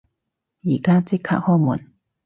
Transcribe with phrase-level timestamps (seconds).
[0.63, 1.91] 而家即刻開門！